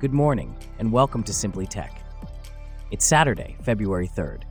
Good 0.00 0.12
morning, 0.12 0.56
and 0.78 0.92
welcome 0.92 1.24
to 1.24 1.32
Simply 1.32 1.66
Tech. 1.66 2.00
It's 2.92 3.04
Saturday, 3.04 3.56
February 3.62 4.06
3rd. 4.06 4.42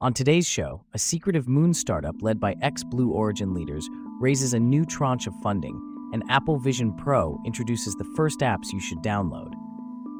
On 0.00 0.14
today's 0.14 0.46
show, 0.46 0.84
a 0.94 0.98
secretive 0.98 1.48
moon 1.48 1.74
startup 1.74 2.14
led 2.20 2.38
by 2.38 2.54
ex 2.62 2.84
Blue 2.84 3.10
Origin 3.10 3.52
leaders 3.52 3.88
raises 4.20 4.54
a 4.54 4.60
new 4.60 4.84
tranche 4.84 5.26
of 5.26 5.34
funding, 5.42 5.74
and 6.12 6.22
Apple 6.30 6.56
Vision 6.56 6.94
Pro 6.94 7.36
introduces 7.44 7.96
the 7.96 8.08
first 8.14 8.38
apps 8.40 8.72
you 8.72 8.78
should 8.78 8.98
download. 8.98 9.52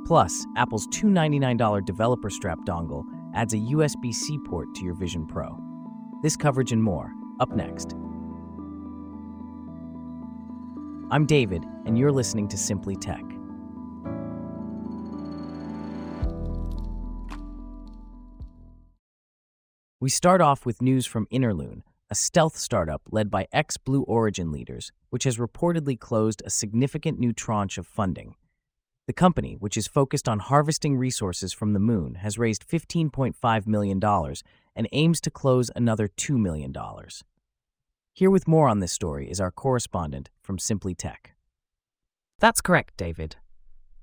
Plus, 0.04 0.44
Apple's 0.56 0.88
$299 0.88 1.84
developer 1.84 2.28
strap 2.28 2.58
dongle 2.66 3.04
adds 3.36 3.54
a 3.54 3.58
USB 3.58 4.12
C 4.12 4.36
port 4.46 4.74
to 4.74 4.84
your 4.84 4.94
Vision 4.94 5.28
Pro. 5.28 5.56
This 6.24 6.36
coverage 6.36 6.72
and 6.72 6.82
more, 6.82 7.12
up 7.38 7.50
next. 7.50 7.94
I'm 11.12 11.26
David, 11.26 11.64
and 11.86 11.98
you're 11.98 12.12
listening 12.12 12.46
to 12.50 12.56
Simply 12.56 12.94
Tech. 12.94 13.24
We 19.98 20.08
start 20.08 20.40
off 20.40 20.64
with 20.64 20.80
news 20.80 21.06
from 21.06 21.26
Interlune, 21.32 21.82
a 22.10 22.14
stealth 22.14 22.56
startup 22.56 23.02
led 23.10 23.28
by 23.28 23.48
ex 23.52 23.76
Blue 23.76 24.02
Origin 24.02 24.52
leaders, 24.52 24.92
which 25.08 25.24
has 25.24 25.36
reportedly 25.36 25.98
closed 25.98 26.44
a 26.46 26.50
significant 26.50 27.18
new 27.18 27.32
tranche 27.32 27.76
of 27.76 27.88
funding. 27.88 28.36
The 29.08 29.12
company, 29.12 29.56
which 29.58 29.76
is 29.76 29.88
focused 29.88 30.28
on 30.28 30.38
harvesting 30.38 30.96
resources 30.96 31.52
from 31.52 31.72
the 31.72 31.80
moon, 31.80 32.14
has 32.16 32.38
raised 32.38 32.68
$15.5 32.68 33.66
million 33.66 34.00
and 34.76 34.88
aims 34.92 35.20
to 35.22 35.30
close 35.32 35.72
another 35.74 36.06
$2 36.06 36.38
million. 36.38 36.72
Here 38.12 38.30
with 38.30 38.48
more 38.48 38.68
on 38.68 38.80
this 38.80 38.92
story 38.92 39.30
is 39.30 39.40
our 39.40 39.50
correspondent 39.50 40.30
from 40.42 40.58
Simply 40.58 40.94
Tech. 40.94 41.34
That's 42.38 42.60
correct, 42.60 42.96
David. 42.96 43.36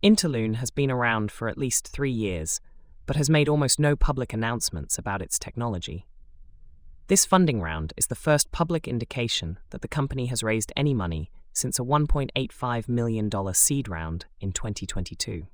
Interlune 0.04 0.56
has 0.56 0.72
been 0.72 0.92
around 0.92 1.32
for 1.32 1.48
at 1.48 1.58
least 1.58 1.88
three 1.88 2.12
years, 2.12 2.60
but 3.06 3.16
has 3.16 3.30
made 3.30 3.50
almost 3.50 3.80
no 3.80 3.96
public 3.96 4.34
announcements 4.34 4.98
about 4.98 5.22
its 5.22 5.40
technology. 5.40 6.08
This 7.08 7.26
funding 7.26 7.62
round 7.62 7.94
is 7.98 8.08
the 8.08 8.16
first 8.16 8.52
public 8.52 8.88
indication 8.88 9.60
that 9.70 9.82
the 9.82 9.88
company 9.88 10.28
has 10.28 10.44
raised 10.44 10.72
any 10.76 10.94
money 10.94 11.32
since 11.54 11.80
a 11.80 11.84
$1.85 11.84 12.88
million 12.88 13.32
seed 13.54 13.88
round 13.88 14.26
in 14.40 14.52
2022. 14.52 15.48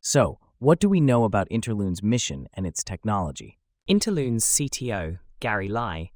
So, 0.00 0.38
what 0.58 0.80
do 0.80 0.88
we 0.88 1.00
know 1.00 1.24
about 1.24 1.48
Interlune's 1.50 2.02
mission 2.02 2.48
and 2.54 2.66
its 2.66 2.82
technology? 2.82 3.58
Interlune's 3.88 4.44
CTO, 4.44 5.18
Gary 5.40 5.68
Lai, 5.68 6.10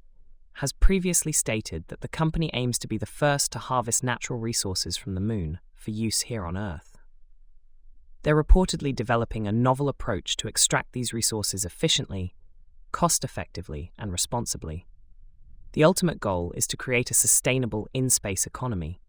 has 0.59 0.73
previously 0.73 1.31
stated 1.31 1.85
that 1.87 2.01
the 2.01 2.07
company 2.09 2.49
aims 2.53 2.77
to 2.77 2.85
be 2.85 2.97
the 2.97 3.05
first 3.05 3.49
to 3.49 3.57
harvest 3.57 4.03
natural 4.03 4.37
resources 4.37 4.97
from 4.97 5.15
the 5.15 5.21
moon 5.21 5.57
for 5.73 5.91
use 5.91 6.19
here 6.21 6.43
on 6.45 6.57
Earth. 6.57 6.97
They're 8.23 8.43
reportedly 8.43 8.93
developing 8.93 9.47
a 9.47 9.53
novel 9.53 9.87
approach 9.87 10.35
to 10.35 10.49
extract 10.49 10.91
these 10.91 11.13
resources 11.13 11.63
efficiently, 11.63 12.35
cost 12.91 13.23
effectively, 13.23 13.93
and 13.97 14.11
responsibly. 14.11 14.85
The 15.71 15.85
ultimate 15.85 16.19
goal 16.19 16.51
is 16.57 16.67
to 16.67 16.77
create 16.77 17.09
a 17.09 17.13
sustainable 17.13 17.87
in 17.93 18.09
space 18.09 18.45
economy. 18.45 18.99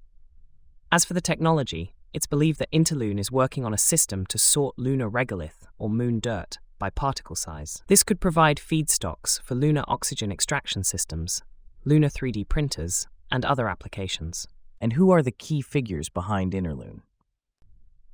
As 0.93 1.05
for 1.05 1.15
the 1.15 1.21
technology, 1.21 1.97
it's 2.13 2.29
believed 2.29 2.61
that 2.61 2.71
Interlune 2.71 3.19
is 3.19 3.33
working 3.33 3.65
on 3.65 3.75
a 3.75 3.79
system 3.79 4.25
to 4.27 4.39
sort 4.39 4.79
lunar 4.79 5.11
regolith, 5.11 5.67
or 5.79 5.91
moon 5.91 6.21
dirt, 6.21 6.59
by 6.81 6.91
particle 6.91 7.37
size. 7.37 7.85
This 7.87 8.03
could 8.03 8.21
provide 8.21 8.57
feedstocks 8.57 9.41
for 9.41 9.55
lunar 9.55 9.85
oxygen 9.87 10.33
extraction 10.33 10.83
systems, 10.83 11.43
lunar 11.85 12.09
3D 12.09 12.49
printers, 12.49 13.07
and 13.31 13.45
other 13.45 13.69
applications. 13.69 14.49
And 14.81 14.95
who 14.95 15.13
are 15.13 15.23
the 15.23 15.31
key 15.31 15.61
figures 15.61 16.09
behind 16.09 16.53
Interlune? 16.53 17.03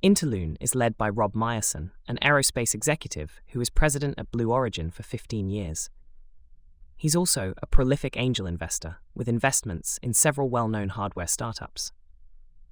Interlune 0.03 0.57
is 0.59 0.75
led 0.75 0.95
by 0.97 1.09
Rob 1.09 1.33
Meyerson, 1.33 1.89
an 2.07 2.19
aerospace 2.21 2.75
executive 2.75 3.41
who 3.47 3.59
was 3.59 3.71
president 3.71 4.15
at 4.19 4.31
Blue 4.31 4.51
Origin 4.51 4.91
for 4.91 5.01
15 5.01 5.49
years. 5.49 5.89
He's 6.95 7.15
also 7.15 7.53
a 7.61 7.67
prolific 7.67 8.17
angel 8.17 8.45
investor 8.45 8.97
with 9.15 9.27
investments 9.27 9.99
in 10.03 10.13
several 10.13 10.49
well 10.49 10.67
known 10.67 10.89
hardware 10.89 11.27
startups. 11.27 11.91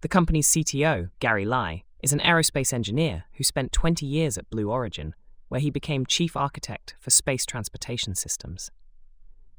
The 0.01 0.07
company's 0.07 0.47
CTO, 0.47 1.09
Gary 1.19 1.45
Lai, 1.45 1.83
is 2.03 2.13
an 2.13 2.19
aerospace 2.19 2.73
engineer 2.73 3.23
who 3.33 3.43
spent 3.43 3.71
20 3.71 4.05
years 4.05 4.37
at 4.37 4.49
Blue 4.49 4.69
Origin 4.69 5.15
where 5.47 5.61
he 5.61 5.69
became 5.69 6.05
chief 6.05 6.35
architect 6.35 6.95
for 6.99 7.09
space 7.09 7.45
transportation 7.45 8.15
systems. 8.15 8.71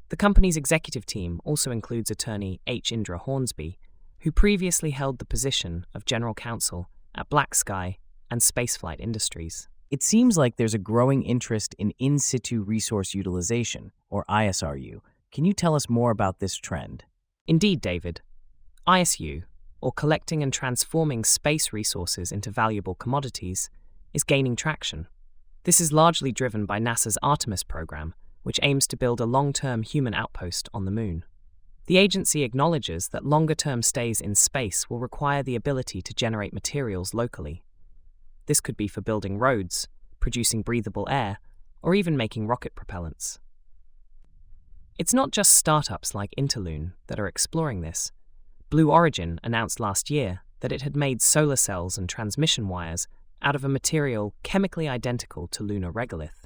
The 0.09 0.17
company's 0.17 0.57
executive 0.57 1.05
team 1.05 1.41
also 1.45 1.71
includes 1.71 2.11
attorney 2.11 2.61
H. 2.67 2.93
Indra 2.93 3.19
Hornsby, 3.19 3.79
who 4.21 4.33
previously 4.33 4.91
held 4.91 5.19
the 5.19 5.25
position 5.25 5.87
of 5.95 6.05
general 6.05 6.35
counsel 6.35 6.89
at 7.15 7.29
Black 7.29 7.55
Sky 7.55 7.99
and 8.31 8.41
Spaceflight 8.41 9.01
Industries. 9.01 9.69
It 9.91 10.03
seems 10.03 10.37
like 10.37 10.57
there's 10.57 10.75
a 10.75 10.79
growing 10.79 11.23
interest 11.23 11.75
in 11.79 11.91
in 11.99 12.19
situ 12.19 12.63
resource 12.63 13.15
utilization, 13.15 13.93
or 14.11 14.25
ISRU. 14.29 15.01
Can 15.33 15.45
you 15.45 15.53
tell 15.53 15.75
us 15.75 15.89
more 15.89 16.11
about 16.11 16.41
this 16.41 16.57
trend? 16.57 17.05
Indeed, 17.47 17.81
David. 17.81 18.21
ISU, 18.89 19.43
or 19.81 19.93
collecting 19.93 20.43
and 20.43 20.53
transforming 20.53 21.25
space 21.25 21.73
resources 21.73 22.33
into 22.33 22.51
valuable 22.51 22.95
commodities, 22.95 23.71
is 24.13 24.25
gaining 24.25 24.57
traction. 24.57 25.07
This 25.67 25.81
is 25.81 25.93
largely 25.93 26.31
driven 26.31 26.65
by 26.65 26.79
NASA's 26.79 27.19
Artemis 27.25 27.65
program, 27.65 28.15
which 28.45 28.61
aims 28.63 28.87
to 28.87 28.97
build 28.97 29.21
a 29.21 29.27
long 29.27 29.53
term 29.53 29.83
human 29.83 30.15
outpost 30.15 30.69
on 30.73 30.85
the 30.85 30.93
Moon. 30.93 31.25
The 31.87 31.97
agency 31.97 32.45
acknowledges 32.45 33.09
that 33.09 33.27
longer 33.27 33.57
term 33.57 33.83
stays 33.83 34.21
in 34.21 34.37
space 34.37 34.89
will 34.89 35.01
require 35.01 35.43
the 35.43 35.57
ability 35.57 36.03
to 36.03 36.15
generate 36.15 36.53
materials 36.53 37.15
locally. 37.15 37.65
This 38.47 38.61
could 38.61 38.77
be 38.77 38.87
for 38.87 39.01
building 39.01 39.39
roads, 39.39 39.89
producing 40.21 40.63
breathable 40.63 41.09
air, 41.11 41.39
or 41.83 41.97
even 41.97 42.17
making 42.17 42.47
rocket 42.47 42.77
propellants. 42.77 43.41
It's 45.01 45.15
not 45.15 45.33
just 45.33 45.53
startups 45.53 46.15
like 46.15 46.33
Interlune 46.39 46.93
that 47.09 47.19
are 47.19 47.27
exploring 47.27 47.81
this. 47.81 48.13
Blue 48.71 48.93
Origin 48.93 49.41
announced 49.43 49.81
last 49.81 50.11
year 50.11 50.43
that 50.61 50.71
it 50.71 50.83
had 50.83 50.95
made 50.95 51.21
solar 51.21 51.57
cells 51.57 51.99
and 51.99 52.09
transmission 52.09 52.69
wires 52.69 53.09
out 53.43 53.55
of 53.55 53.65
a 53.65 53.69
material 53.69 54.35
chemically 54.43 54.89
identical 54.89 55.47
to 55.49 55.63
lunar 55.63 55.93
regolith. 55.93 56.45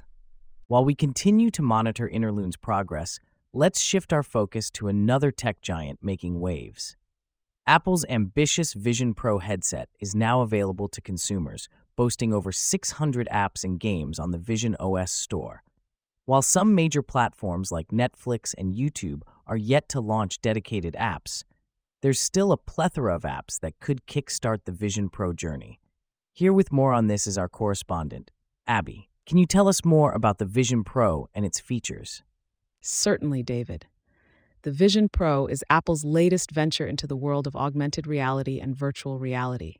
While 0.67 0.85
we 0.85 0.95
continue 0.95 1.51
to 1.51 1.61
monitor 1.61 2.07
Interlune's 2.07 2.55
progress, 2.55 3.19
let's 3.53 3.81
shift 3.81 4.13
our 4.13 4.23
focus 4.23 4.69
to 4.71 4.87
another 4.87 5.29
tech 5.29 5.61
giant 5.61 5.99
making 6.01 6.39
waves. 6.39 6.95
Apple's 7.67 8.05
ambitious 8.05 8.73
Vision 8.73 9.13
Pro 9.13 9.39
headset 9.39 9.89
is 9.99 10.15
now 10.15 10.41
available 10.41 10.87
to 10.87 11.01
consumers, 11.01 11.67
boasting 11.95 12.33
over 12.33 12.53
600 12.53 13.27
apps 13.29 13.65
and 13.65 13.79
games 13.79 14.17
on 14.17 14.31
the 14.31 14.37
Vision 14.37 14.77
OS 14.79 15.11
store. 15.11 15.63
While 16.25 16.41
some 16.41 16.73
major 16.73 17.01
platforms 17.01 17.71
like 17.71 17.89
Netflix 17.89 18.55
and 18.57 18.73
YouTube 18.73 19.23
are 19.47 19.57
yet 19.57 19.89
to 19.89 19.99
launch 19.99 20.39
dedicated 20.39 20.95
apps, 20.97 21.43
there's 22.01 22.21
still 22.21 22.53
a 22.53 22.57
plethora 22.57 23.13
of 23.13 23.23
apps 23.23 23.59
that 23.59 23.79
could 23.81 24.07
kickstart 24.07 24.59
the 24.63 24.71
Vision 24.71 25.09
Pro 25.09 25.33
journey. 25.33 25.80
Here 26.33 26.53
with 26.53 26.71
more 26.71 26.93
on 26.93 27.07
this 27.07 27.27
is 27.27 27.37
our 27.37 27.49
correspondent, 27.49 28.31
Abby. 28.65 29.09
Can 29.25 29.37
you 29.37 29.45
tell 29.45 29.67
us 29.67 29.83
more 29.83 30.13
about 30.13 30.37
the 30.37 30.45
Vision 30.45 30.81
Pro 30.85 31.27
and 31.35 31.45
its 31.45 31.59
features? 31.59 32.23
Certainly, 32.79 33.43
David. 33.43 33.87
The 34.61 34.71
Vision 34.71 35.09
Pro 35.09 35.45
is 35.45 35.65
Apple's 35.69 36.05
latest 36.05 36.51
venture 36.51 36.87
into 36.87 37.05
the 37.05 37.17
world 37.17 37.47
of 37.47 37.55
augmented 37.57 38.07
reality 38.07 38.61
and 38.61 38.73
virtual 38.73 39.19
reality. 39.19 39.75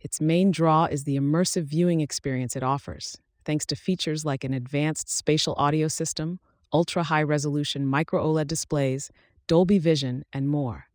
Its 0.00 0.20
main 0.20 0.50
draw 0.50 0.86
is 0.86 1.04
the 1.04 1.16
immersive 1.16 1.62
viewing 1.62 2.00
experience 2.00 2.56
it 2.56 2.64
offers, 2.64 3.16
thanks 3.44 3.64
to 3.66 3.76
features 3.76 4.24
like 4.24 4.42
an 4.42 4.52
advanced 4.52 5.08
spatial 5.08 5.54
audio 5.56 5.86
system, 5.86 6.40
ultra 6.72 7.04
high 7.04 7.22
resolution 7.22 7.86
micro 7.86 8.20
OLED 8.20 8.48
displays, 8.48 9.12
Dolby 9.46 9.78
Vision, 9.78 10.24
and 10.32 10.48
more. 10.48 10.86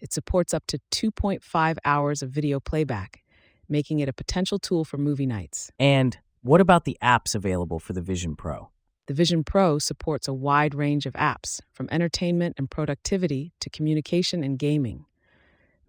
It 0.00 0.14
supports 0.14 0.54
up 0.54 0.66
to 0.68 0.78
2.5 0.90 1.76
hours 1.84 2.22
of 2.22 2.30
video 2.30 2.60
playback 2.60 3.22
making 3.68 4.00
it 4.00 4.08
a 4.08 4.12
potential 4.12 4.58
tool 4.58 4.84
for 4.84 4.98
movie 4.98 5.26
nights. 5.26 5.70
And 5.78 6.18
what 6.42 6.60
about 6.60 6.84
the 6.84 6.96
apps 7.02 7.34
available 7.34 7.78
for 7.78 7.92
the 7.92 8.00
Vision 8.00 8.36
Pro? 8.36 8.70
The 9.06 9.14
Vision 9.14 9.42
Pro 9.42 9.78
supports 9.78 10.28
a 10.28 10.34
wide 10.34 10.74
range 10.74 11.06
of 11.06 11.14
apps, 11.14 11.60
from 11.72 11.88
entertainment 11.90 12.54
and 12.58 12.70
productivity 12.70 13.52
to 13.60 13.70
communication 13.70 14.44
and 14.44 14.58
gaming. 14.58 15.06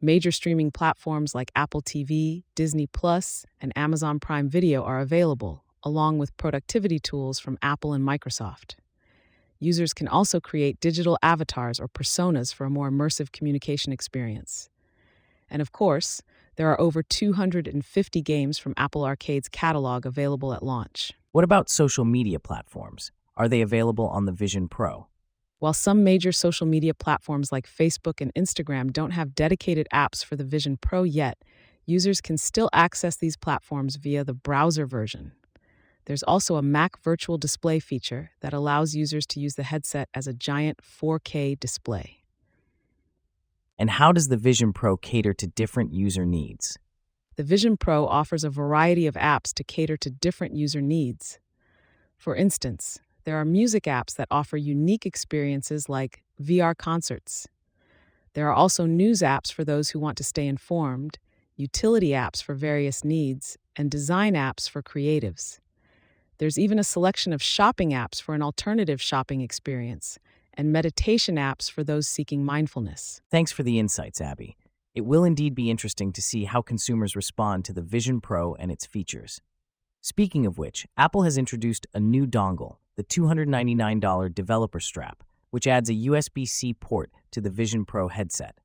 Major 0.02 0.32
streaming 0.32 0.72
platforms 0.72 1.36
like 1.36 1.52
Apple 1.56 1.82
TV, 1.82 2.44
Disney 2.56 2.88
Plus, 2.88 3.46
and 3.60 3.74
Amazon 3.78 4.20
Prime 4.20 4.48
Video 4.48 4.84
are 4.84 5.02
available, 5.02 5.66
along 5.84 6.18
with 6.18 6.36
productivity 6.38 7.00
tools 7.00 7.40
from 7.40 7.58
Apple 7.62 7.92
and 7.92 8.06
Microsoft. 8.06 8.76
Users 9.60 9.94
can 9.94 10.08
also 10.08 10.40
create 10.40 10.80
digital 10.80 11.18
avatars 11.22 11.82
or 11.82 11.90
personas 11.90 12.54
for 12.54 12.64
a 12.66 12.70
more 12.70 12.90
immersive 12.90 13.34
communication 13.34 13.92
experience. 13.92 14.70
And 15.50 15.62
of 15.62 15.74
course, 15.74 16.22
there 16.60 16.70
are 16.70 16.82
over 16.82 17.02
250 17.02 18.22
games 18.22 18.60
from 18.60 18.74
Apple 18.76 19.06
Arcade's 19.06 19.48
catalog 19.48 20.06
available 20.06 20.54
at 20.54 20.62
launch. 20.62 21.14
What 21.32 21.46
about 21.46 21.70
social 21.70 22.04
media 22.04 22.38
platforms? 22.38 23.14
Are 23.38 23.48
they 23.48 23.62
available 23.62 24.10
on 24.10 24.26
the 24.26 24.34
Vision 24.34 24.68
Pro? 24.68 25.08
While 25.60 25.72
some 25.72 26.04
major 26.04 26.34
social 26.34 26.68
media 26.68 26.94
platforms 26.94 27.54
like 27.54 27.66
Facebook 27.66 28.20
and 28.20 28.34
Instagram 28.34 28.92
don't 28.92 29.12
have 29.12 29.36
dedicated 29.36 29.88
apps 29.94 30.22
for 30.22 30.36
the 30.36 30.44
Vision 30.44 30.76
Pro 30.76 31.04
yet, 31.04 31.38
users 31.86 32.20
can 32.20 32.38
still 32.38 32.70
access 32.74 33.16
these 33.16 33.38
platforms 33.38 33.96
via 33.96 34.26
the 34.26 34.34
browser 34.34 34.86
version. 34.86 35.32
There's 36.08 36.24
also 36.24 36.58
a 36.58 36.62
Mac 36.62 37.02
Virtual 37.02 37.38
Display 37.38 37.80
feature 37.80 38.32
that 38.42 38.52
allows 38.52 38.96
users 38.96 39.26
to 39.28 39.40
use 39.40 39.56
the 39.56 39.64
headset 39.64 40.10
as 40.14 40.28
a 40.28 40.34
giant 40.34 40.82
4K 40.82 41.58
display. 41.58 42.19
And 43.80 43.92
how 43.92 44.12
does 44.12 44.28
the 44.28 44.36
Vision 44.36 44.74
Pro 44.74 44.98
cater 44.98 45.34
to 45.34 45.48
different 45.48 45.94
user 45.94 46.26
needs? 46.26 46.78
The 47.38 47.44
Vision 47.44 47.78
Pro 47.78 48.06
offers 48.06 48.44
a 48.44 48.50
variety 48.50 49.08
of 49.08 49.16
apps 49.16 49.54
to 49.54 49.64
cater 49.64 49.96
to 49.96 50.10
different 50.10 50.54
user 50.54 50.82
needs. 50.82 51.40
For 52.18 52.36
instance, 52.36 53.00
there 53.24 53.38
are 53.38 53.46
music 53.46 53.86
apps 53.86 54.16
that 54.16 54.28
offer 54.30 54.58
unique 54.58 55.06
experiences 55.06 55.88
like 55.88 56.24
VR 56.44 56.78
concerts. 56.78 57.48
There 58.34 58.50
are 58.50 58.54
also 58.54 58.86
news 58.86 59.22
apps 59.22 59.52
for 59.52 59.64
those 59.64 59.92
who 59.92 60.00
want 60.00 60.18
to 60.18 60.26
stay 60.26 60.46
informed, 60.46 61.18
utility 61.56 62.10
apps 62.10 62.44
for 62.44 62.56
various 62.56 63.06
needs, 63.06 63.58
and 63.78 63.90
design 63.90 64.34
apps 64.34 64.70
for 64.70 64.84
creatives. 64.84 65.60
There's 66.38 66.60
even 66.60 66.80
a 66.80 66.84
selection 66.84 67.32
of 67.32 67.42
shopping 67.42 67.92
apps 67.92 68.22
for 68.22 68.36
an 68.36 68.42
alternative 68.42 69.02
shopping 69.02 69.40
experience, 69.40 70.20
and 70.60 70.74
meditation 70.74 71.38
apps 71.38 71.72
for 71.72 71.86
those 71.86 72.06
seeking 72.06 72.44
mindfulness. 72.44 73.22
Thanks 73.32 73.50
for 73.50 73.64
the 73.64 73.80
insights, 73.80 74.20
Abby. 74.20 74.58
It 74.94 75.06
will 75.06 75.24
indeed 75.24 75.56
be 75.56 75.70
interesting 75.70 76.12
to 76.12 76.22
see 76.22 76.44
how 76.44 76.62
consumers 76.62 77.16
respond 77.16 77.64
to 77.64 77.72
the 77.72 77.82
Vision 77.82 78.20
Pro 78.20 78.56
and 78.56 78.70
its 78.70 78.86
features. 78.86 79.40
Speaking 80.02 80.46
of 80.46 80.58
which, 80.58 80.86
Apple 80.98 81.24
has 81.24 81.38
introduced 81.38 81.88
a 81.94 82.00
new 82.02 82.28
dongle, 82.28 82.76
the 82.98 83.06
$299 83.06 84.36
developer 84.36 84.82
strap, 84.82 85.24
which 85.50 85.66
adds 85.66 85.90
a 85.90 85.94
USB 85.94 86.46
C 86.46 86.74
port 86.74 87.10
to 87.32 87.40
the 87.40 87.50
Vision 87.50 87.86
Pro 87.86 88.10
headset. 88.10 88.58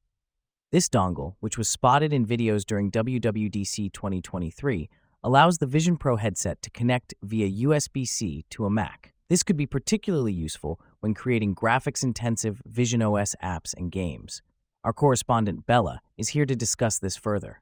This 0.73 0.89
dongle, 0.89 1.37
which 1.39 1.57
was 1.57 1.69
spotted 1.69 2.13
in 2.13 2.27
videos 2.27 2.67
during 2.67 2.91
WWDC 2.91 3.93
2023, 3.93 4.91
allows 5.23 5.59
the 5.59 5.67
Vision 5.67 5.97
Pro 5.97 6.17
headset 6.17 6.61
to 6.63 6.71
connect 6.71 7.15
via 7.23 7.49
USB 7.69 8.05
C 8.05 8.45
to 8.51 8.65
a 8.65 8.71
Mac. 8.71 9.15
This 9.29 9.43
could 9.43 9.57
be 9.57 9.67
particularly 9.67 10.33
useful 10.33 10.79
when 11.05 11.13
creating 11.13 11.55
graphics 11.55 12.03
intensive 12.03 12.63
Vision 12.65 13.03
OS 13.03 13.37
apps 13.43 13.75
and 13.77 13.93
games. 13.93 14.41
Our 14.85 14.95
correspondent 14.95 15.67
Bella 15.67 16.01
is 16.17 16.31
here 16.31 16.47
to 16.47 16.57
discuss 16.57 16.99
this 16.99 17.15
further. 17.15 17.61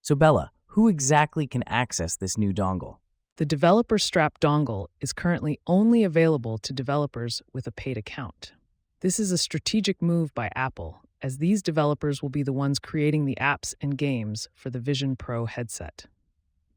So, 0.00 0.14
Bella, 0.14 0.52
who 0.68 0.88
exactly 0.88 1.46
can 1.46 1.62
access 1.66 2.16
this 2.16 2.38
new 2.38 2.50
dongle? 2.54 2.96
The 3.36 3.44
Developer 3.44 3.98
Strap 3.98 4.40
dongle 4.40 4.86
is 5.02 5.12
currently 5.12 5.60
only 5.66 6.02
available 6.02 6.56
to 6.56 6.72
developers 6.72 7.42
with 7.52 7.66
a 7.66 7.72
paid 7.72 7.98
account. 7.98 8.54
This 9.00 9.20
is 9.20 9.32
a 9.32 9.36
strategic 9.36 10.00
move 10.00 10.34
by 10.34 10.48
Apple, 10.56 11.02
as 11.20 11.36
these 11.36 11.60
developers 11.62 12.22
will 12.22 12.30
be 12.30 12.42
the 12.42 12.54
ones 12.54 12.78
creating 12.78 13.26
the 13.26 13.36
apps 13.38 13.74
and 13.82 13.98
games 13.98 14.48
for 14.54 14.70
the 14.70 14.80
Vision 14.80 15.14
Pro 15.14 15.44
headset. 15.44 16.06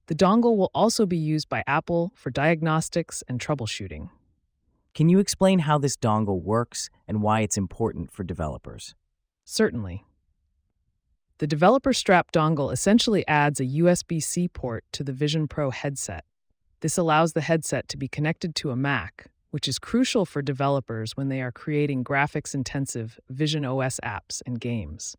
The 0.07 0.15
dongle 0.15 0.57
will 0.57 0.71
also 0.75 1.06
be 1.06 1.15
used 1.15 1.47
by 1.47 1.63
Apple 1.65 2.12
for 2.15 2.31
diagnostics 2.31 3.24
and 3.30 3.39
troubleshooting. 3.39 4.09
Can 4.95 5.09
you 5.09 5.19
explain 5.19 5.59
how 5.59 5.77
this 5.77 5.97
dongle 5.97 6.42
works 6.42 6.89
and 7.06 7.21
why 7.21 7.42
it's 7.42 7.57
important 7.57 8.12
for 8.12 8.24
developers? 8.24 8.95
Certainly. 9.44 10.06
The 11.39 11.47
Developer 11.47 11.92
Strap 11.92 12.31
dongle 12.31 12.71
essentially 12.71 13.27
adds 13.27 13.59
a 13.59 13.65
USB 13.65 14.24
C 14.24 14.47
port 14.47 14.86
to 14.94 15.03
the 15.03 15.12
Vision 15.12 15.50
Pro 15.50 15.69
headset. 15.69 16.24
This 16.80 16.97
allows 16.97 17.33
the 17.33 17.42
headset 17.42 17.89
to 17.89 17.97
be 17.97 18.07
connected 18.07 18.56
to 18.56 18.71
a 18.71 18.77
Mac, 18.77 19.27
which 19.51 19.68
is 19.68 19.80
crucial 19.80 20.25
for 20.25 20.42
developers 20.42 21.18
when 21.18 21.27
they 21.27 21.42
are 21.42 21.51
creating 21.51 22.06
graphics 22.06 22.56
intensive 22.56 23.19
Vision 23.27 23.65
OS 23.65 24.00
apps 24.01 24.42
and 24.45 24.62
games. 24.62 25.18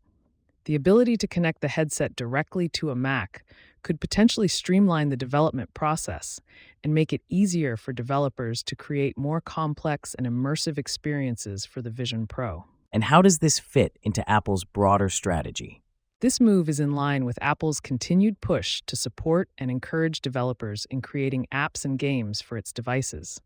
The 0.65 0.73
ability 0.73 1.17
to 1.17 1.27
connect 1.27 1.61
the 1.61 1.67
headset 1.67 2.15
directly 2.15 2.67
to 2.69 2.89
a 2.89 2.95
Mac 2.95 3.45
could 3.87 4.01
potentially 4.01 4.49
streamline 4.49 5.07
the 5.07 5.15
development 5.15 5.73
process 5.73 6.41
and 6.83 6.93
make 6.93 7.13
it 7.13 7.21
easier 7.29 7.77
for 7.77 7.93
developers 7.93 8.61
to 8.61 8.75
create 8.75 9.17
more 9.17 9.39
complex 9.39 10.13
and 10.13 10.27
immersive 10.27 10.77
experiences 10.77 11.65
for 11.65 11.81
the 11.81 11.89
Vision 11.89 12.27
Pro. 12.27 12.65
And 12.91 13.05
how 13.05 13.21
does 13.21 13.39
this 13.39 13.59
fit 13.59 13.97
into 14.03 14.29
Apple's 14.29 14.65
broader 14.65 15.07
strategy? 15.07 15.83
This 16.19 16.41
move 16.41 16.67
is 16.67 16.81
in 16.81 16.95
line 16.95 17.23
with 17.23 17.39
Apple's 17.41 17.79
continued 17.79 18.41
push 18.41 18.81
to 18.87 18.97
support 18.97 19.47
and 19.57 19.71
encourage 19.71 20.19
developers 20.19 20.85
in 20.89 21.01
creating 21.01 21.47
apps 21.53 21.85
and 21.85 21.97
games 21.97 22.41
for 22.41 22.57
its 22.57 22.73
devices. 22.73 23.39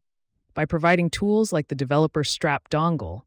By 0.56 0.66
providing 0.66 1.12
tools 1.12 1.54
like 1.54 1.68
the 1.68 1.76
Developer 1.76 2.24
Strap 2.24 2.68
dongle, 2.72 3.22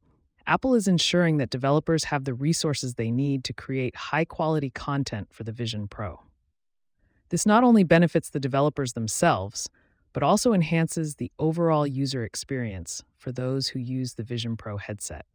Apple 0.49 0.75
is 0.75 0.89
ensuring 0.89 1.37
that 1.37 1.51
developers 1.51 2.05
have 2.05 2.25
the 2.25 2.35
resources 2.35 2.95
they 2.95 3.13
need 3.13 3.45
to 3.45 3.53
create 3.53 3.95
high 3.95 4.25
quality 4.25 4.71
content 4.71 5.29
for 5.31 5.45
the 5.45 5.53
Vision 5.53 5.87
Pro. 5.87 6.24
This 7.31 7.47
not 7.47 7.65
only 7.65 7.85
benefits 7.85 8.31
the 8.31 8.41
developers 8.41 8.93
themselves, 8.93 9.69
but 10.13 10.23
also 10.23 10.53
enhances 10.53 11.17
the 11.17 11.33
overall 11.39 11.87
user 11.87 12.25
experience 12.25 13.03
for 13.17 13.33
those 13.33 13.69
who 13.69 13.79
use 13.79 14.15
the 14.15 14.23
Vision 14.23 14.57
Pro 14.57 14.77
headset. 14.77 15.27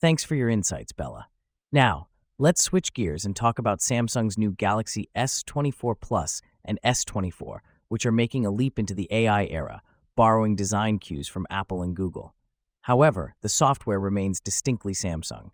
Thanks 0.00 0.22
for 0.22 0.36
your 0.36 0.48
insights, 0.48 0.92
Bella. 0.92 1.26
Now, 1.72 2.06
let's 2.38 2.62
switch 2.62 2.94
gears 2.94 3.24
and 3.24 3.34
talk 3.34 3.58
about 3.58 3.80
Samsung's 3.80 4.38
new 4.38 4.52
Galaxy 4.52 5.08
S24 5.16 5.96
Plus 6.00 6.40
and 6.64 6.78
S24, 6.84 7.58
which 7.88 8.06
are 8.06 8.12
making 8.12 8.46
a 8.46 8.50
leap 8.50 8.78
into 8.78 8.94
the 8.94 9.08
AI 9.10 9.46
era, 9.46 9.82
borrowing 10.14 10.54
design 10.54 10.98
cues 10.98 11.26
from 11.26 11.46
Apple 11.50 11.82
and 11.82 11.96
Google. 11.96 12.34
However, 12.82 13.34
the 13.42 13.48
software 13.48 13.98
remains 13.98 14.40
distinctly 14.40 14.94
Samsung. 14.94 15.50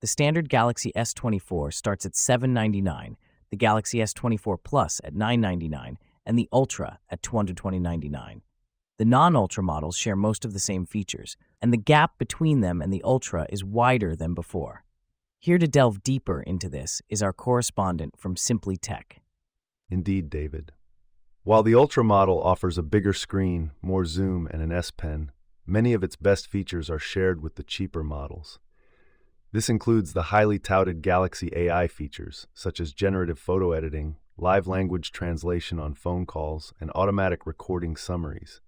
The 0.00 0.06
standard 0.06 0.48
Galaxy 0.48 0.92
S24 0.94 1.74
starts 1.74 2.06
at 2.06 2.12
$799, 2.12 3.16
the 3.50 3.56
Galaxy 3.56 3.98
S24 3.98 4.58
Plus 4.62 5.00
at 5.04 5.14
999, 5.14 5.98
and 6.26 6.38
the 6.38 6.48
Ultra 6.52 6.98
at 7.10 7.22
$229.99. 7.22 8.42
The 8.98 9.04
non 9.04 9.36
Ultra 9.36 9.62
models 9.62 9.96
share 9.96 10.16
most 10.16 10.44
of 10.44 10.52
the 10.52 10.58
same 10.58 10.84
features, 10.84 11.36
and 11.62 11.72
the 11.72 11.78
gap 11.78 12.18
between 12.18 12.60
them 12.60 12.82
and 12.82 12.92
the 12.92 13.02
Ultra 13.02 13.46
is 13.48 13.64
wider 13.64 14.16
than 14.16 14.34
before. 14.34 14.84
Here 15.38 15.58
to 15.58 15.68
delve 15.68 16.02
deeper 16.02 16.42
into 16.42 16.68
this 16.68 17.00
is 17.08 17.22
our 17.22 17.32
correspondent 17.32 18.18
from 18.18 18.36
Simply 18.36 18.76
Tech. 18.76 19.20
Indeed, 19.88 20.28
David. 20.28 20.72
While 21.44 21.62
the 21.62 21.74
Ultra 21.74 22.04
model 22.04 22.42
offers 22.42 22.76
a 22.76 22.82
bigger 22.82 23.12
screen, 23.12 23.70
more 23.80 24.04
zoom, 24.04 24.48
and 24.50 24.60
an 24.60 24.72
S 24.72 24.90
Pen, 24.90 25.30
Many 25.70 25.92
of 25.92 26.02
its 26.02 26.16
best 26.16 26.46
features 26.46 26.88
are 26.88 26.98
shared 26.98 27.42
with 27.42 27.56
the 27.56 27.62
cheaper 27.62 28.02
models. 28.02 28.58
This 29.50 29.70
includes 29.70 30.12
the 30.12 30.24
highly 30.24 30.58
touted 30.58 31.00
Galaxy 31.00 31.50
AI 31.56 31.88
features, 31.88 32.46
such 32.52 32.80
as 32.80 32.92
generative 32.92 33.38
photo 33.38 33.72
editing, 33.72 34.16
live 34.36 34.66
language 34.66 35.10
translation 35.10 35.78
on 35.78 35.94
phone 35.94 36.26
calls, 36.26 36.74
and 36.80 36.90
automatic 36.94 37.46
recording 37.46 37.96
summaries. 37.96 38.60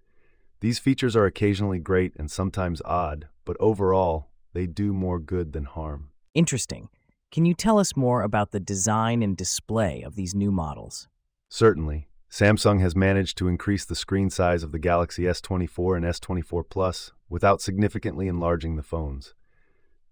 These 0.60 0.78
features 0.78 1.14
are 1.14 1.26
occasionally 1.26 1.80
great 1.80 2.14
and 2.16 2.30
sometimes 2.30 2.80
odd, 2.86 3.28
but 3.44 3.58
overall, 3.60 4.30
they 4.54 4.66
do 4.66 4.94
more 4.94 5.18
good 5.18 5.52
than 5.52 5.64
harm. 5.64 6.10
Interesting. 6.34 6.88
Can 7.30 7.44
you 7.44 7.52
tell 7.52 7.78
us 7.78 7.94
more 7.94 8.22
about 8.22 8.50
the 8.50 8.58
design 8.58 9.22
and 9.22 9.36
display 9.36 10.02
of 10.02 10.16
these 10.16 10.34
new 10.34 10.50
models? 10.50 11.08
Certainly. 11.50 12.08
Samsung 12.30 12.80
has 12.80 12.96
managed 12.96 13.36
to 13.38 13.48
increase 13.48 13.84
the 13.84 13.94
screen 13.94 14.30
size 14.30 14.62
of 14.62 14.72
the 14.72 14.78
Galaxy 14.78 15.24
S24 15.24 15.96
and 15.96 16.06
S24 16.06 16.64
Plus 16.70 17.12
without 17.28 17.60
significantly 17.60 18.28
enlarging 18.28 18.76
the 18.76 18.82
phones. 18.82 19.34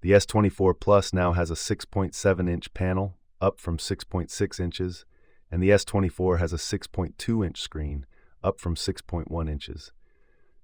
The 0.00 0.12
S24 0.12 0.78
Plus 0.78 1.12
now 1.12 1.32
has 1.32 1.50
a 1.50 1.54
6.7 1.54 2.48
inch 2.48 2.72
panel, 2.72 3.16
up 3.40 3.58
from 3.58 3.78
6.6 3.78 4.60
inches, 4.60 5.04
and 5.50 5.60
the 5.60 5.70
S24 5.70 6.38
has 6.38 6.52
a 6.52 6.56
6.2 6.56 7.44
inch 7.44 7.60
screen, 7.60 8.06
up 8.42 8.60
from 8.60 8.76
6.1 8.76 9.50
inches. 9.50 9.90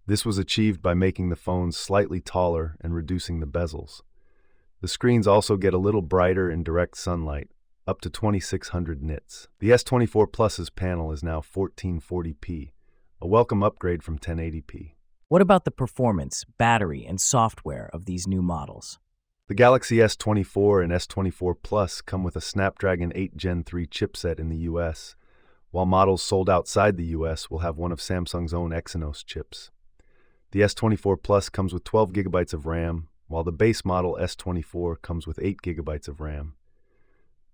This 0.06 0.24
was 0.24 0.38
achieved 0.38 0.80
by 0.80 0.94
making 0.94 1.30
the 1.30 1.36
phones 1.36 1.76
slightly 1.76 2.20
taller 2.20 2.76
and 2.80 2.94
reducing 2.94 3.40
the 3.40 3.46
bezels. 3.46 4.02
The 4.80 4.86
screens 4.86 5.26
also 5.26 5.56
get 5.56 5.74
a 5.74 5.78
little 5.78 6.02
brighter 6.02 6.48
in 6.48 6.62
direct 6.62 6.96
sunlight, 6.96 7.48
up 7.88 8.00
to 8.02 8.10
2600 8.10 9.02
nits. 9.02 9.48
The 9.58 9.70
S24 9.70 10.32
Plus's 10.32 10.70
panel 10.70 11.10
is 11.10 11.24
now 11.24 11.40
1440p, 11.40 12.70
a 13.20 13.26
welcome 13.26 13.64
upgrade 13.64 14.04
from 14.04 14.16
1080p. 14.16 14.92
What 15.26 15.42
about 15.42 15.64
the 15.64 15.72
performance, 15.72 16.44
battery, 16.56 17.04
and 17.04 17.20
software 17.20 17.90
of 17.92 18.04
these 18.04 18.28
new 18.28 18.40
models? 18.40 19.00
The 19.46 19.54
Galaxy 19.54 19.96
S24 19.96 20.82
and 20.82 20.90
S24 20.90 21.56
Plus 21.62 22.00
come 22.00 22.24
with 22.24 22.34
a 22.34 22.40
Snapdragon 22.40 23.12
8 23.14 23.36
Gen 23.36 23.62
3 23.62 23.86
chipset 23.86 24.40
in 24.40 24.48
the 24.48 24.56
US, 24.70 25.16
while 25.70 25.84
models 25.84 26.22
sold 26.22 26.48
outside 26.48 26.96
the 26.96 27.12
US 27.18 27.50
will 27.50 27.58
have 27.58 27.76
one 27.76 27.92
of 27.92 27.98
Samsung's 27.98 28.54
own 28.54 28.70
Exynos 28.70 29.22
chips. 29.22 29.70
The 30.52 30.62
S24 30.62 31.22
Plus 31.22 31.50
comes 31.50 31.74
with 31.74 31.84
12 31.84 32.14
gigabytes 32.14 32.54
of 32.54 32.64
RAM, 32.64 33.08
while 33.28 33.44
the 33.44 33.52
base 33.52 33.84
model 33.84 34.16
S24 34.18 35.02
comes 35.02 35.26
with 35.26 35.38
8 35.42 35.60
gigabytes 35.60 36.08
of 36.08 36.22
RAM. 36.22 36.54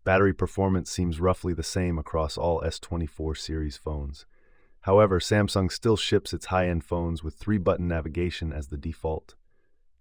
Battery 0.04 0.32
performance 0.32 0.92
seems 0.92 1.18
roughly 1.18 1.54
the 1.54 1.64
same 1.64 1.98
across 1.98 2.38
all 2.38 2.60
S24 2.60 3.36
series 3.36 3.76
phones. 3.76 4.26
However, 4.82 5.18
Samsung 5.18 5.72
still 5.72 5.96
ships 5.96 6.32
its 6.32 6.46
high 6.46 6.68
end 6.68 6.84
phones 6.84 7.24
with 7.24 7.34
three 7.34 7.58
button 7.58 7.88
navigation 7.88 8.52
as 8.52 8.68
the 8.68 8.78
default. 8.78 9.34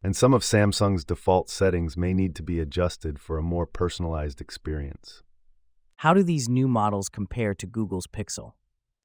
And 0.01 0.15
some 0.15 0.33
of 0.33 0.43
Samsung's 0.43 1.03
default 1.03 1.49
settings 1.49 1.97
may 1.97 2.13
need 2.13 2.35
to 2.35 2.43
be 2.43 2.59
adjusted 2.59 3.19
for 3.19 3.37
a 3.37 3.43
more 3.43 3.65
personalized 3.65 4.39
experience. 4.39 5.23
How 5.97 6.13
do 6.13 6.23
these 6.23 6.47
new 6.47 6.69
models 6.69 7.09
compare 7.09 7.53
to 7.55 7.65
Google's 7.65 8.07
Pixel? 8.07 8.53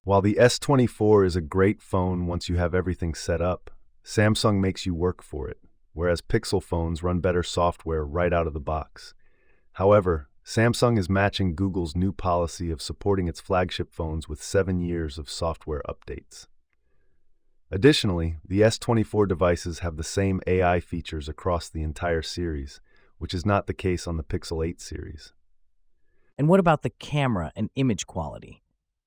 While 0.05 0.23
the 0.23 0.37
S24 0.39 1.27
is 1.27 1.35
a 1.35 1.41
great 1.41 1.83
phone 1.83 2.27
once 2.27 2.49
you 2.49 2.57
have 2.57 2.75
everything 2.75 3.15
set 3.15 3.41
up, 3.41 3.71
Samsung 4.05 4.61
makes 4.61 4.87
you 4.87 4.95
work 4.95 5.23
for 5.23 5.49
it, 5.49 5.59
whereas 5.95 6.21
Pixel 6.21 6.63
phones 6.63 7.03
run 7.03 7.19
better 7.19 7.43
software 7.43 8.05
right 8.05 8.33
out 8.33 8.47
of 8.47 8.53
the 8.53 8.61
box. 8.61 9.15
However, 9.73 10.29
Samsung 10.45 10.99
is 10.99 11.09
matching 11.09 11.57
Google's 11.57 11.97
new 11.97 12.13
policy 12.13 12.71
of 12.71 12.83
supporting 12.83 13.27
its 13.27 13.41
flagship 13.41 13.91
phones 13.93 14.29
with 14.29 14.43
seven 14.43 14.79
years 14.79 15.19
of 15.19 15.31
software 15.31 15.83
updates. 15.89 16.47
Additionally, 17.75 18.37
the 18.47 18.61
S24 18.61 19.27
devices 19.27 19.81
have 19.81 19.97
the 19.97 20.05
same 20.05 20.41
AI 20.47 20.79
features 20.79 21.29
across 21.29 21.69
the 21.69 21.83
entire 21.83 22.23
series, 22.23 22.81
which 23.19 23.35
is 23.35 23.45
not 23.45 23.67
the 23.67 23.75
case 23.75 24.07
on 24.07 24.17
the 24.17 24.23
Pixel 24.23 24.65
8 24.65 24.81
series. 24.81 25.33
And 26.39 26.49
what 26.49 26.61
about 26.61 26.83
the 26.83 26.91
camera 26.91 27.51
and 27.57 27.71
image 27.75 28.07
quality? 28.07 28.63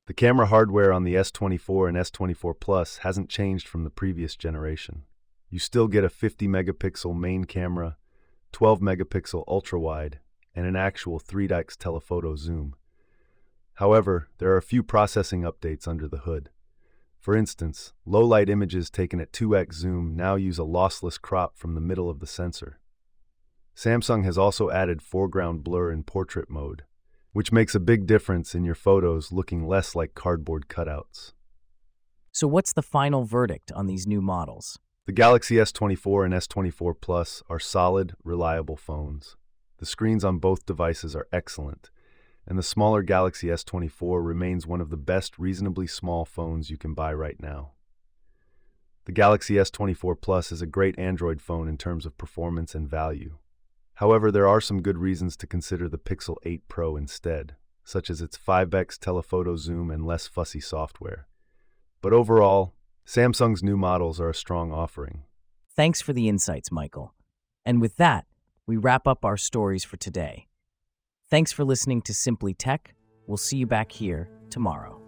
The 0.08 0.14
camera 0.14 0.48
hardware 0.48 0.92
on 0.92 1.06
the 1.06 1.16
S24 1.16 1.88
and 1.88 1.98
S24 1.98 2.60
Plus 2.60 2.98
hasn't 2.98 3.30
changed 3.30 3.70
from 3.70 3.86
the 3.86 3.90
previous 3.90 4.36
generation. 4.36 5.04
You 5.50 5.60
still 5.60 5.88
get 5.88 6.04
a 6.04 6.10
50 6.10 6.50
megapixel 6.50 7.18
main 7.18 7.46
camera, 7.46 7.96
12 8.52 8.82
megapixel 8.82 9.46
ultra 9.48 9.80
wide, 9.80 10.20
and 10.54 10.68
an 10.68 10.76
actual 10.76 11.22
3x 11.22 11.78
telephoto 11.78 12.36
zoom. 12.36 12.76
However, 13.76 14.28
there 14.40 14.52
are 14.52 14.58
a 14.58 14.62
few 14.62 14.84
processing 14.84 15.44
updates 15.44 15.88
under 15.88 16.10
the 16.10 16.18
hood. 16.18 16.50
For 17.28 17.36
instance, 17.36 17.92
low 18.06 18.22
light 18.22 18.50
images 18.50 18.90
taken 18.90 19.20
at 19.20 19.34
2x 19.34 19.74
zoom 19.74 20.16
now 20.16 20.36
use 20.36 20.60
a 20.60 20.62
lossless 20.62 21.20
crop 21.20 21.58
from 21.58 21.76
the 21.76 21.82
middle 21.82 22.10
of 22.10 22.22
the 22.22 22.26
sensor. 22.26 22.80
Samsung 23.76 24.24
has 24.24 24.38
also 24.38 24.70
added 24.70 25.02
foreground 25.02 25.62
blur 25.62 25.92
in 25.92 26.04
portrait 26.04 26.50
mode, 26.50 26.86
which 27.34 27.52
makes 27.52 27.76
a 27.76 27.82
big 27.82 28.06
difference 28.06 28.56
in 28.56 28.64
your 28.64 28.76
photos 28.76 29.34
looking 29.34 29.68
less 29.68 29.94
like 29.94 30.16
cardboard 30.16 30.70
cutouts. 30.70 31.34
So, 32.32 32.48
what's 32.48 32.72
the 32.72 32.82
final 32.82 33.26
verdict 33.26 33.74
on 33.74 33.88
these 33.88 34.08
new 34.08 34.22
models? 34.22 34.80
The 35.06 35.12
Galaxy 35.12 35.56
S24 35.56 36.24
and 36.24 36.34
S24 36.34 36.94
Plus 37.02 37.44
are 37.50 37.60
solid, 37.60 38.16
reliable 38.24 38.78
phones. 38.78 39.36
The 39.80 39.86
screens 39.86 40.24
on 40.24 40.38
both 40.38 40.66
devices 40.66 41.14
are 41.14 41.28
excellent, 41.34 41.90
and 42.48 42.58
the 42.58 42.64
smaller 42.64 43.04
Galaxy 43.04 43.48
S24 43.48 44.26
remains 44.26 44.66
one 44.66 44.80
of 44.80 44.90
the 44.90 44.98
best 44.98 45.38
reasonably 45.38 45.86
small 45.86 46.24
phones 46.24 46.70
you 46.70 46.78
can 46.78 46.94
buy 46.94 47.14
right 47.14 47.40
now. 47.42 47.72
The 49.06 49.12
Galaxy 49.12 49.56
S24 49.56 50.20
Plus 50.22 50.52
is 50.52 50.62
a 50.62 50.66
great 50.66 50.98
Android 50.98 51.42
phone 51.42 51.68
in 51.68 51.78
terms 51.78 52.06
of 52.06 52.18
performance 52.18 52.74
and 52.74 52.90
value. 52.90 53.38
However, 53.96 54.32
there 54.32 54.48
are 54.48 54.62
some 54.62 54.82
good 54.82 54.98
reasons 54.98 55.36
to 55.38 55.48
consider 55.48 55.90
the 55.90 55.98
Pixel 55.98 56.36
8 56.44 56.68
Pro 56.68 56.96
instead, 56.96 57.56
such 57.84 58.10
as 58.10 58.22
its 58.22 58.38
5x 58.38 58.98
telephoto 58.98 59.56
zoom 59.56 59.92
and 59.92 60.06
less 60.06 60.28
fussy 60.28 60.60
software. 60.60 61.28
But 62.02 62.14
overall, 62.14 62.74
Samsung's 63.06 63.64
new 63.64 63.78
models 63.78 64.20
are 64.20 64.30
a 64.30 64.36
strong 64.36 64.72
offering. 64.72 65.24
Thanks 65.76 66.02
for 66.02 66.14
the 66.14 66.30
insights, 66.30 66.72
Michael. 66.72 67.14
And 67.66 67.82
with 67.82 67.98
that, 67.98 68.26
we 68.66 68.78
wrap 68.78 69.08
up 69.08 69.26
our 69.26 69.38
stories 69.38 69.84
for 69.84 69.98
today. 69.98 70.47
Thanks 71.30 71.52
for 71.52 71.66
listening 71.66 72.02
to 72.04 72.14
Simply 72.14 72.54
Tech. 72.54 72.96
We'll 73.26 73.36
see 73.36 73.58
you 73.58 73.68
back 73.68 73.92
here 73.92 74.30
tomorrow. 74.50 75.07